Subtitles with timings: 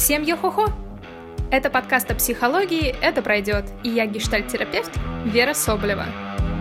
[0.00, 0.72] Всем йо-хо-хо!
[1.50, 4.90] Это подкаст о психологии «Это пройдет» и я гештальт-терапевт
[5.26, 6.06] Вера Соболева.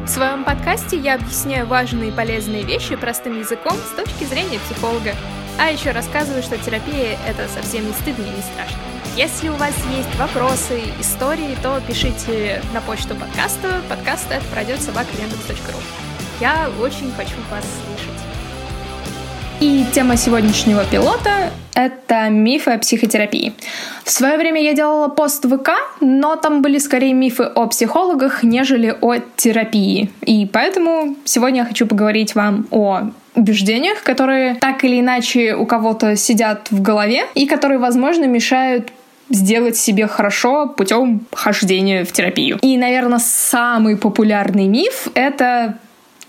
[0.04, 5.16] В своем подкасте я объясняю важные и полезные вещи простым языком с точки зрения психолога.
[5.58, 8.78] А еще рассказываю, что терапия— это совсем не стыдно и не страшно.
[9.16, 15.80] Если у вас есть вопросы, истории, то пишите на почту подкаста подкаст это пройдет собака.ру.
[16.42, 17.98] Я очень хочу вас слышать.
[19.60, 23.52] И тема сегодняшнего пилота— это мифы о психотерапии.
[24.05, 28.41] В свое время я делала пост в ВК, но там были скорее мифы о психологах,
[28.44, 30.12] нежели о терапии.
[30.22, 36.16] И поэтому сегодня я хочу поговорить вам о убеждениях, которые так или иначе у кого-то
[36.16, 38.94] сидят в голове и которые, возможно, мешают
[39.30, 42.60] сделать себе хорошо путем хождения в терапию.
[42.62, 45.77] И, наверное, самый популярный миф— это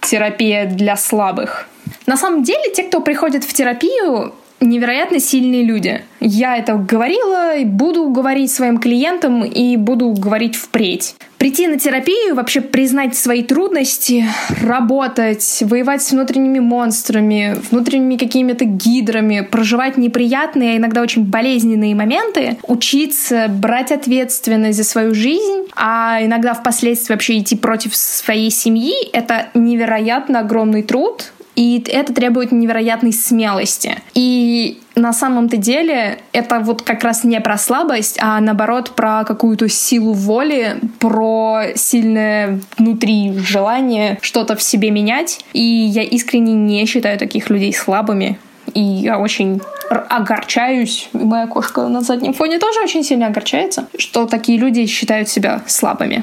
[0.01, 1.69] терапия для слабых.
[2.07, 6.03] На самом деле, те, кто приходит в терапию, невероятно сильные люди.
[6.21, 11.15] Я это говорила, и буду говорить своим клиентам и буду говорить впредь.
[11.39, 14.27] Прийти на терапию, вообще признать свои трудности,
[14.63, 22.59] работать, воевать с внутренними монстрами, внутренними какими-то гидрами, проживать неприятные, а иногда очень болезненные моменты,
[22.65, 29.49] учиться брать ответственность за свою жизнь, а иногда впоследствии вообще идти против своей семьи, это
[29.55, 33.97] невероятно огромный труд, и это требует невероятной смелости.
[34.15, 39.69] И на самом-то деле это вот как раз не про слабость, а наоборот про какую-то
[39.69, 45.45] силу воли, про сильное внутри желание что-то в себе менять.
[45.53, 48.39] И я искренне не считаю таких людей слабыми.
[48.75, 54.59] И я очень огорчаюсь, моя кошка на заднем фоне тоже очень сильно огорчается, что такие
[54.59, 56.23] люди считают себя слабыми.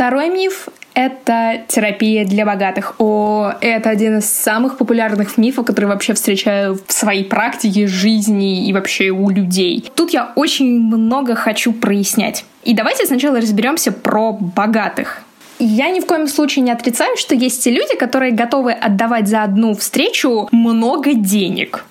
[0.00, 2.94] Второй миф— это терапия для богатых.
[2.96, 8.72] О, это один из самых популярных мифов, которые вообще встречаю в своей практике, жизни и
[8.72, 9.92] вообще у людей.
[9.94, 12.46] Тут я очень много хочу прояснять.
[12.64, 15.20] И давайте сначала разберемся про богатых.
[15.58, 19.42] Я ни в коем случае не отрицаю, что есть те люди, которые готовы отдавать за
[19.42, 21.84] одну встречу много денег.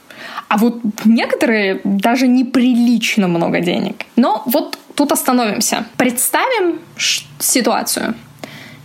[0.47, 4.07] А вот некоторые даже неприлично много денег.
[4.15, 5.85] Но вот тут остановимся.
[5.95, 6.79] Представим
[7.39, 8.15] ситуацию.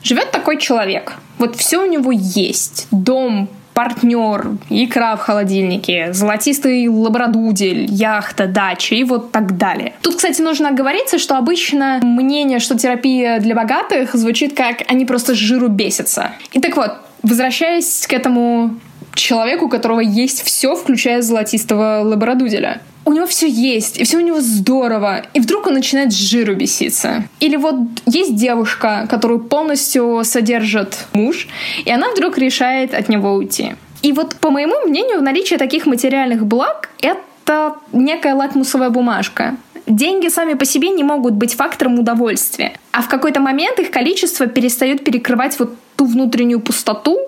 [0.05, 1.15] Живет такой человек.
[1.39, 2.87] Вот все у него есть.
[2.93, 9.95] Дом, партнер, икра в холодильнике, золотистый лабрадудель, яхта, дача и вот так далее.
[10.03, 15.35] Тут, кстати, нужно оговориться, что обычно мнение, что терапия для богатых звучит как «они просто
[15.35, 16.31] жиру бесятся».
[16.53, 16.93] И так вот,
[17.25, 18.77] возвращаясь к этому
[19.15, 22.81] человеку, у которого есть все, включая золотистого лабрадуделя.
[23.05, 26.55] У него все есть, и все у него здорово, и вдруг он начинает с жиру
[26.55, 27.25] беситься.
[27.41, 27.77] Или вот
[28.07, 31.49] есть девушка, которую полностью содержит муж,
[31.85, 33.75] и она вдруг решает от него уйти.
[34.03, 39.57] И вот, по моему мнению, наличие таких материальных благ— это некая лакмусовая бумажка.
[39.87, 42.73] Деньги сами по себе не могут быть фактором удовольствия.
[42.93, 47.19] А в какой-то момент их количество перестает перекрывать вот ту внутреннюю пустоту,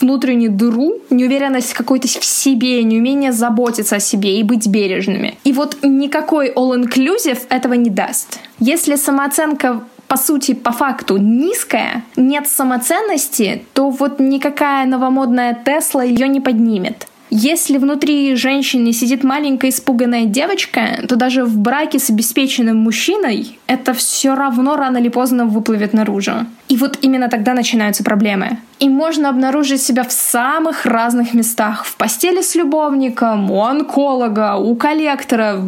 [0.00, 5.36] внутреннюю дыру, неуверенность какой-то в себе, неумение заботиться о себе и быть бережными.
[5.44, 8.40] И вот никакой all-inclusive этого не даст.
[8.58, 16.28] Если самооценка по сути, по факту низкая, нет самоценности, то вот никакая новомодная Тесла ее
[16.28, 17.06] не поднимет.
[17.34, 23.94] Если внутри женщины сидит маленькая испуганная девочка, то даже в браке с обеспеченным мужчиной это
[23.94, 26.44] все равно рано или поздно выплывет наружу.
[26.68, 28.58] И вот именно тогда начинаются проблемы.
[28.80, 31.86] И можно обнаружить себя в самых разных местах.
[31.86, 35.58] В постели с любовником, у онколога, у коллектора,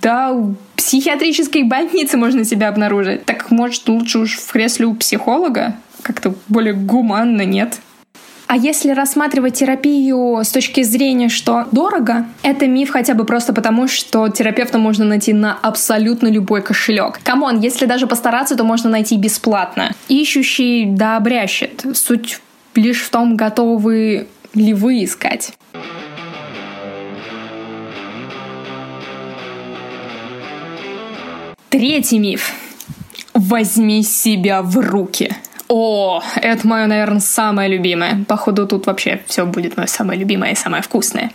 [0.00, 3.24] да, у психиатрической больницы можно себя обнаружить.
[3.24, 5.74] Так может лучше уж в кресле у психолога?
[6.02, 7.80] Как-то более гуманно, нет?
[8.48, 13.88] А если рассматривать терапию с точки зрения, что дорого, это миф хотя бы просто потому,
[13.88, 17.20] что терапевта можно найти на абсолютно любой кошелек.
[17.22, 19.94] Come on, если даже постараться, то можно найти бесплатно.
[20.08, 21.84] Ищущий да обрящет.
[21.92, 22.40] Суть
[22.74, 25.52] лишь в том, готовы ли вы искать.
[31.68, 32.54] Третий миф.
[33.34, 35.36] Возьми себя в руки.
[35.68, 38.24] О, это мое, наверное, самое любимое.
[38.26, 41.30] Походу, тут вообще все будет мое самое любимое и самое вкусное.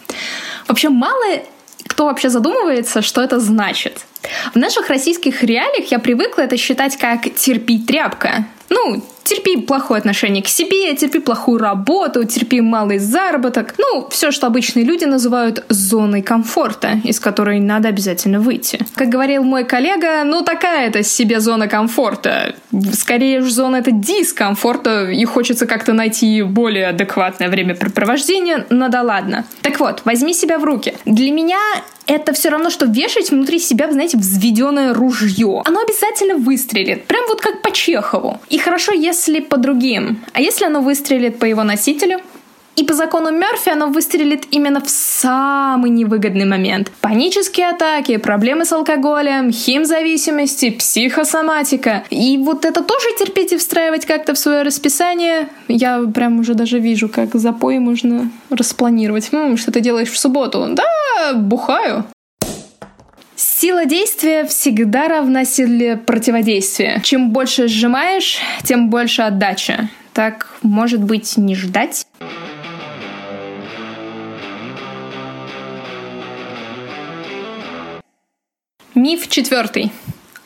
[0.68, 1.44] Вообще, мало
[1.88, 4.06] кто вообще задумывается, что это значит.
[4.53, 8.45] В наших российских реалиях я привыкла это считать как терпи тряпка.
[8.69, 13.75] Ну, терпи плохое отношение к себе, терпи плохую работу, терпи малый заработок.
[13.77, 18.79] Ну, все, что обычные люди называют зоной комфорта, из которой надо обязательно выйти.
[18.95, 22.55] Как говорил мой коллега, ну такая это себе зона комфорта.
[22.93, 29.45] Скорее уж зона это дискомфорта, и хочется как-то найти более адекватное времяпрепровождение, но да ладно.
[29.61, 30.93] Так вот, возьми себя в руки.
[31.05, 31.59] Для меня
[32.05, 35.61] это все равно, что вешать внутри себя, знаете, взведенное ружье.
[35.65, 37.05] Оно обязательно выстрелит.
[37.05, 38.41] Прям вот как по Чехову.
[38.49, 39.12] И хорошо, если
[39.50, 40.24] по другим.
[40.33, 42.19] А если оно выстрелит по его носителю?
[42.75, 46.92] И по закону Мерфи оно выстрелит именно в самый невыгодный момент.
[47.01, 52.04] Панические атаки, проблемы с алкоголем, химзависимости, психосоматика.
[52.10, 55.50] И вот это тоже терпеть и встраивать как-то в свое расписание.
[55.68, 59.30] Я прям уже даже вижу, как запой можно распланировать.
[59.31, 60.65] М, что ты делаешь в субботу?
[60.71, 62.06] Да, бухаю.
[63.63, 67.00] Сила действия всегда равна силе противодействия.
[67.01, 69.89] Чем больше сжимаешь, тем больше отдача.
[70.12, 72.06] Так, может быть, не ждать?
[78.95, 79.94] Миф четвертый.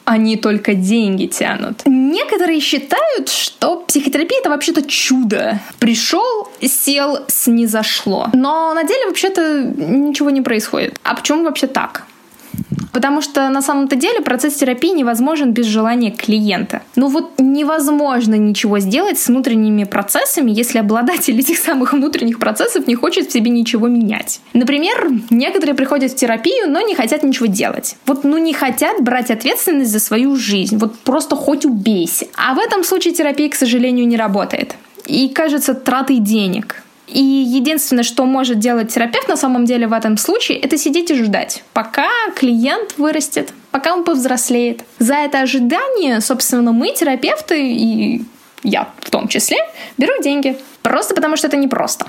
[0.06, 1.88] Они только деньги тянут.
[1.88, 5.60] Некоторые считают, что психотерапия это вообще-то чудо.
[5.80, 8.30] Пришел, сел, снизошло.
[8.34, 11.00] Но на деле вообще-то ничего не происходит.
[11.02, 12.06] А почему вообще так?
[12.97, 16.81] Потому что на самом-то деле процесс терапии невозможен без желания клиента.
[16.95, 22.95] Ну вот невозможно ничего сделать с внутренними процессами, если обладатель этих самых внутренних процессов не
[22.95, 24.39] хочет в себе ничего менять.
[24.53, 27.97] Например, некоторые приходят в терапию, но не хотят ничего делать.
[28.07, 30.75] Вот ну не хотят брать ответственность за свою жизнь.
[30.75, 32.25] Вот просто хоть убейся.
[32.35, 34.73] А в этом случае терапия, к сожалению, не работает.
[35.05, 36.81] И кажется тратой денег.
[37.07, 41.24] И единственное, что может делать терапевт на самом деле в этом случае, это сидеть и
[41.24, 44.83] ждать, пока клиент вырастет, пока он повзрослеет.
[45.00, 48.25] За это ожидание, собственно, мы, терапевты, и
[48.63, 49.57] я в том числе,
[49.98, 50.57] беру деньги.
[50.81, 52.07] Просто потому, что это непросто.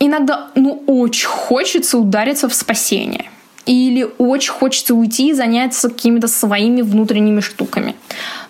[0.00, 3.30] Иногда, ну, очень хочется удариться в спасение.
[3.66, 7.94] Или очень хочется уйти и заняться какими-то своими внутренними штуками.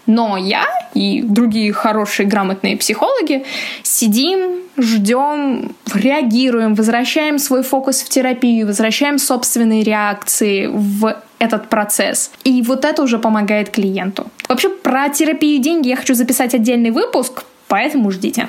[0.07, 3.45] Но я и другие хорошие, грамотные психологи
[3.83, 12.31] сидим, ждем, реагируем, возвращаем свой фокус в терапию, возвращаем собственные реакции в этот процесс.
[12.45, 14.27] И вот это уже помогает клиенту.
[14.49, 18.49] Вообще про терапию и деньги я хочу записать отдельный выпуск, поэтому ждите.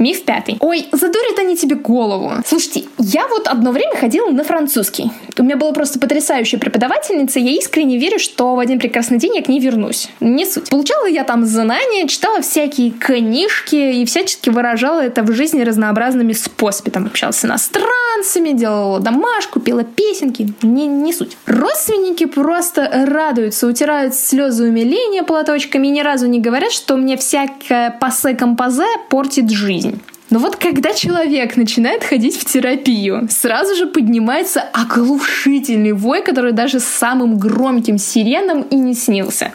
[0.00, 0.56] Миф пятый.
[0.60, 2.32] Ой, задурят они тебе голову.
[2.46, 5.10] Слушайте, я вот одно время ходила на французский.
[5.38, 9.42] У меня была просто потрясающая преподавательница, я искренне верю, что в один прекрасный день я
[9.42, 10.08] к ней вернусь.
[10.20, 10.70] Не суть.
[10.70, 16.92] Получала я там знания, читала всякие книжки и всячески выражала это в жизни разнообразными способами.
[16.92, 20.48] Там общалась с иностранцами, делала домашку, пела песенки.
[20.62, 21.36] Не, не суть.
[21.44, 27.90] Родственники просто радуются, утирают слезы умиления платочками и ни разу не говорят, что мне всякое
[28.00, 29.89] пассе-композе портит жизнь.
[30.30, 36.78] Но вот когда человек начинает ходить в терапию, сразу же поднимается оглушительный вой, который даже
[36.78, 39.52] самым громким сиреном и не снился.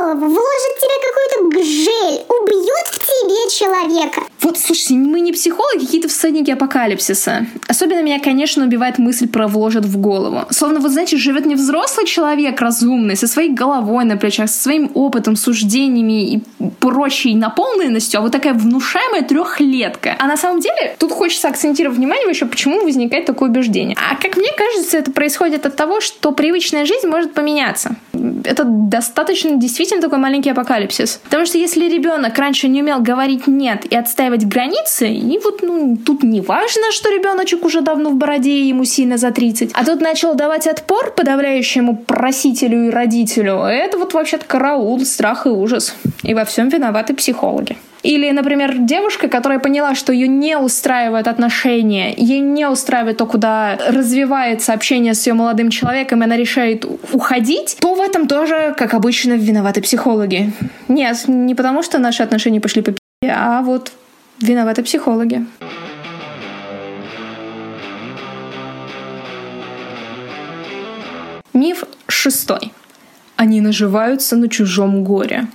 [0.00, 4.22] Голову, вложат тебе какой-то гжель, убьют в тебе человека.
[4.40, 7.46] Вот, слушайте, мы не психологи, какие-то всадники апокалипсиса.
[7.68, 10.42] Особенно меня, конечно, убивает мысль про вложат в голову.
[10.50, 14.90] Словно, вот знаете, живет не взрослый человек разумный, со своей головой на плечах, со своим
[14.94, 16.42] опытом, суждениями и
[16.80, 20.16] прочей наполненностью, а вот такая внушаемая трехлетка.
[20.18, 23.96] А на самом деле, тут хочется акцентировать внимание еще, почему возникает такое убеждение.
[23.96, 27.96] А как мне кажется, это происходит от того, что привычная жизнь может поменяться.
[28.44, 31.20] Это достаточно действительно такой маленький апокалипсис.
[31.24, 35.96] Потому что если ребенок раньше не умел говорить «нет» и отстаивать границы, и вот ну,
[35.96, 39.84] тут не важно, что ребеночек уже давно в бороде, и ему сильно за 30, а
[39.84, 43.62] тут начал давать отпор подавляющему просителю и родителю.
[43.62, 45.94] Это вот вообще-то караул, страх и ужас.
[46.22, 47.76] И во всем виноваты психологи.
[48.06, 53.76] Или, например, девушка, которая поняла, что ее не устраивают отношения, ей не устраивает то, куда
[53.88, 58.94] развивается общение с ее молодым человеком, и она решает уходить, то в этом тоже, как
[58.94, 60.52] обычно, виноваты психологи.
[60.86, 62.98] Нет, не потому что наши отношения пошли по пи***,
[63.28, 63.92] а вот
[64.40, 65.46] Виноваты психологи.
[71.54, 72.72] Миф шестой.
[73.36, 75.46] Они наживаются на чужом горе.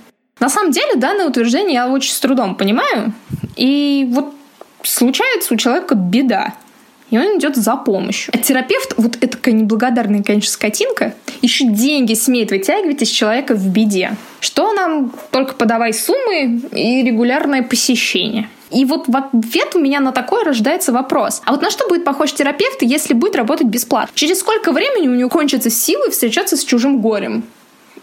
[0.42, 3.12] На самом деле, данное утверждение я очень с трудом понимаю.
[3.54, 4.34] И вот
[4.82, 6.54] случается у человека беда.
[7.10, 8.34] и он идет за помощью.
[8.34, 13.68] А терапевт, вот это такая неблагодарная, конечно, скотинка, еще деньги смеет вытягивать из человека в
[13.68, 14.16] беде.
[14.40, 18.48] Что нам только подавай суммы и регулярное посещение.
[18.72, 21.40] И вот в ответ у меня на такое рождается вопрос.
[21.44, 24.10] А вот на что будет похож терапевт, если будет работать бесплатно?
[24.16, 27.44] Через сколько времени у него кончатся силы встречаться с чужим горем?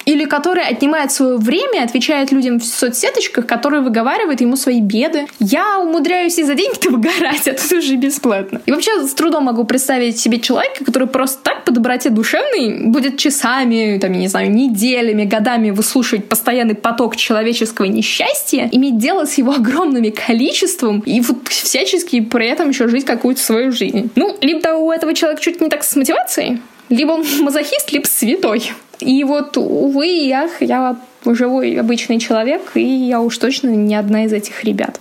[0.06, 5.27] Или который отнимает свое время, отвечает людям в соцсеточках, которые выговаривают ему свои беды.
[5.39, 8.62] Я умудряюсь и за деньги-то выгорать, а тут уже бесплатно.
[8.65, 13.18] И вообще с трудом могу представить себе человека, который просто так по доброте душевной будет
[13.18, 19.38] часами, там, я не знаю, неделями, годами выслушивать постоянный поток человеческого несчастья, иметь дело с
[19.38, 24.10] его огромным количеством и вот всячески при этом еще жить какую-то свою жизнь.
[24.15, 28.72] Ну, либо у этого человека чуть не так с мотивацией, либо он мазохист, либо святой.
[29.00, 34.34] И вот, увы ах, я живой обычный человек, и я уж точно не одна из
[34.34, 35.00] этих ребят.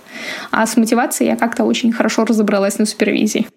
[0.51, 3.47] А с мотивацией я как-то очень хорошо разобралась на супервизии.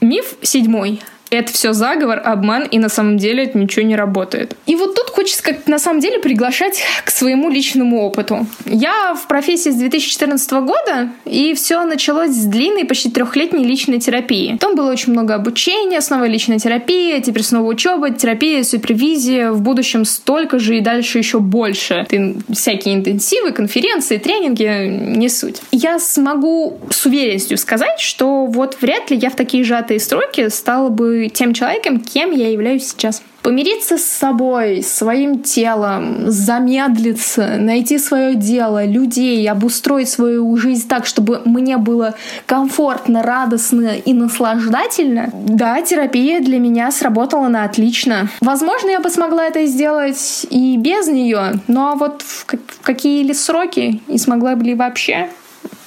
[0.00, 1.00] Миф седьмой
[1.32, 4.54] это все заговор, обман, и на самом деле это ничего не работает.
[4.66, 8.46] И вот тут хочется как на самом деле приглашать к своему личному опыту.
[8.66, 14.58] Я в профессии с 2014 года, и все началось с длинной, почти трехлетней личной терапии.
[14.60, 20.04] Там было очень много обучения, снова личная терапия, теперь снова учеба, терапия, супервизия, в будущем
[20.04, 22.04] столько же и дальше еще больше.
[22.10, 25.62] Ты, всякие интенсивы, конференции, тренинги, не суть.
[25.70, 30.90] Я смогу с уверенностью сказать, что вот вряд ли я в такие сжатые строки стала
[30.90, 33.22] бы тем человеком, кем я являюсь сейчас.
[33.42, 41.42] Помириться с собой, своим телом, замедлиться, найти свое дело, людей, обустроить свою жизнь так, чтобы
[41.44, 42.14] мне было
[42.46, 45.30] комфортно, радостно и наслаждательно.
[45.32, 48.28] Да, терапия для меня сработала на отлично.
[48.40, 52.46] Возможно, я бы смогла это сделать и без нее, но вот в,
[52.82, 55.28] какие ли сроки и смогла бы ли вообще,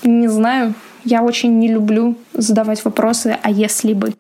[0.04, 0.74] не знаю.
[1.06, 4.14] Я очень не люблю задавать вопросы «а если бы?».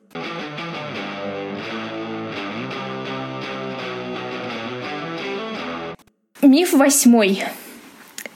[6.46, 7.44] Миф восьмой.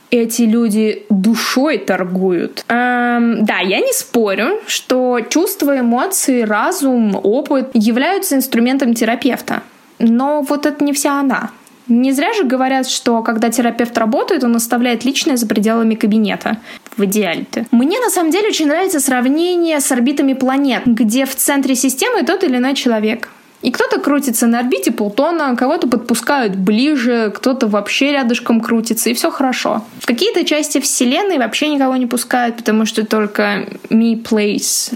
[0.10, 2.66] Эти люди душой торгуют.
[2.68, 9.62] Эм, да, я не спорю, что чувства, эмоции, разум, опыт являются инструментом терапевта.
[10.00, 11.52] Но вот это не вся она.
[11.88, 16.58] Не зря же говорят, что когда терапевт работает, он оставляет личное за пределами кабинета.
[16.98, 17.66] В идеале-то.
[17.72, 22.44] Мне на самом деле очень нравится сравнение с орбитами планет, где в центре системы тот
[22.44, 23.30] или иной человек.
[23.62, 29.32] И кто-то крутится на орбите Плутона, кого-то подпускают ближе, кто-то вообще рядышком крутится, и все
[29.32, 29.84] хорошо.
[30.00, 34.94] В какие-то части Вселенной вообще никого не пускают, потому что только me place.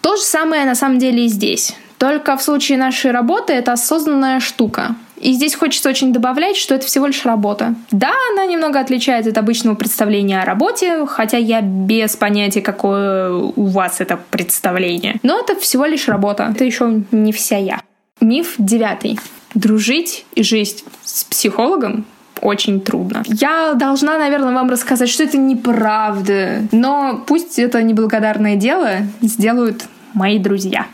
[0.00, 1.74] То же самое на самом деле и здесь.
[1.98, 4.94] Только в случае нашей работы это осознанная штука.
[5.16, 7.74] И здесь хочется очень добавлять, что это всего лишь работа.
[7.90, 13.64] Да, она немного отличается от обычного представления о работе, хотя я без понятия, какое у
[13.64, 15.16] вас это представление.
[15.22, 16.52] Но это всего лишь работа.
[16.54, 17.80] Это еще не вся я.
[18.20, 19.18] Миф девятый.
[19.54, 22.04] Дружить и жить с психологом
[22.40, 23.22] очень трудно.
[23.26, 30.38] Я должна, наверное, вам рассказать, что это неправда, но пусть это неблагодарное дело сделают мои
[30.38, 30.86] друзья.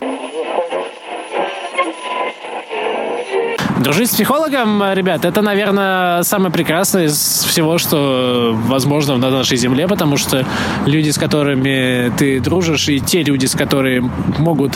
[3.83, 9.89] Дружить с психологом, ребят, это, наверное, самое прекрасное из всего, что возможно на нашей земле,
[9.89, 10.47] потому что
[10.87, 14.09] люди, с которыми ты дружишь, и те люди, с которыми
[14.39, 14.75] могут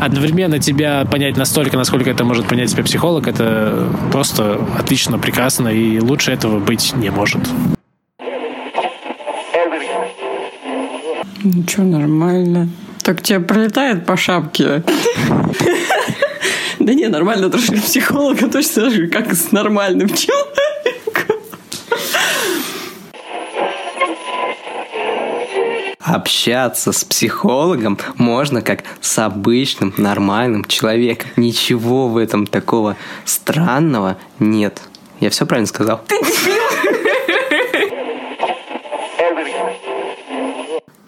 [0.00, 5.98] одновременно тебя понять настолько, насколько это может понять тебя психолог, это просто отлично, прекрасно, и
[5.98, 7.40] лучше этого быть не может.
[11.42, 12.68] Ничего, нормально.
[13.02, 14.84] Так тебе пролетает по шапке.
[16.84, 21.40] Да не, нормально дружить психолога точно же, как с нормальным человеком.
[25.98, 31.30] Общаться с психологом можно как с обычным нормальным человеком.
[31.36, 34.82] Ничего в этом такого странного нет.
[35.20, 36.02] Я все правильно сказал?
[36.06, 36.16] Ты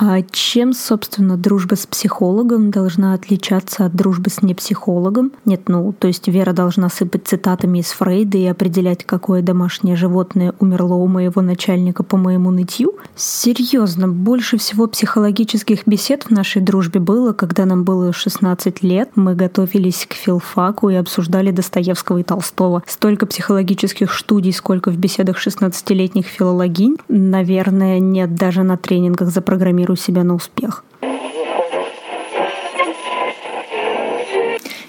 [0.08, 5.32] А чем, собственно, дружба с психологом должна отличаться от дружбы с непсихологом?
[5.44, 10.54] Нет, ну, то есть Вера должна сыпать цитатами из Фрейда и определять, какое домашнее животное
[10.60, 12.92] умерло у моего начальника по моему нытью?
[13.16, 19.34] Серьезно, больше всего психологических бесед в нашей дружбе было, когда нам было 16 лет, мы
[19.34, 22.84] готовились к филфаку и обсуждали Достоевского и Толстого.
[22.86, 29.95] Столько психологических студий, сколько в беседах 16-летних филологинь, наверное, нет даже на тренингах за программирую
[29.96, 30.84] себя на успех.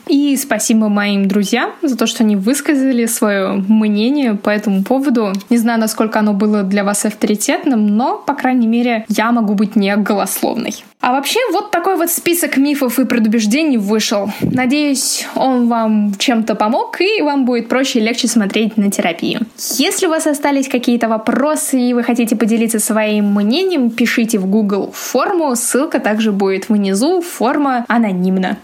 [0.07, 5.33] И спасибо моим друзьям за то, что они высказали свое мнение по этому поводу.
[5.49, 9.75] Не знаю, насколько оно было для вас авторитетным, но, по крайней мере, я могу быть
[9.75, 10.73] не голословной.
[10.99, 14.31] А вообще, вот такой вот список мифов и предубеждений вышел.
[14.41, 19.41] Надеюсь, он вам чем-то помог, и вам будет проще и легче смотреть на терапию.
[19.77, 24.91] Если у вас остались какие-то вопросы, и вы хотите поделиться своим мнением, пишите в Google
[24.91, 28.57] форму, ссылка также будет внизу, форма анонимна.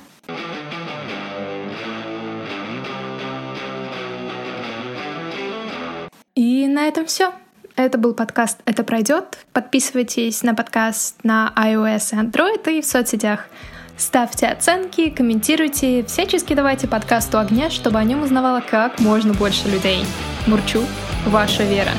[6.64, 7.34] И на этом все.
[7.76, 9.38] Это был подкаст «Это пройдет».
[9.52, 13.48] Подписывайтесь на подкаст на iOS и Android и в соцсетях.
[13.98, 20.06] Ставьте оценки, комментируйте, всячески давайте подкасту огня, чтобы о нем узнавало как можно больше людей.
[20.48, 20.86] Мурчу,
[21.26, 21.92] ваша Вера.